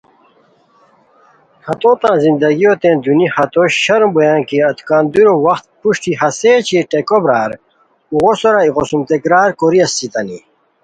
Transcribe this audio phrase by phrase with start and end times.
[1.65, 7.51] ہتوتان زندگیو تین دونی ہتو شرم بویان کی کندوری وخت پروشٹی ہسے اوچے ٹیکو برار
[8.11, 10.39] اوغو سورا ایغوسُم تکرار کوری اسیتانی